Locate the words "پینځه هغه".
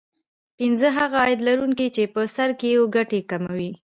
0.57-1.17